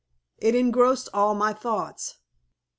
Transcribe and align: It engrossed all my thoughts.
It 0.39 0.55
engrossed 0.55 1.09
all 1.13 1.35
my 1.35 1.53
thoughts. 1.53 2.15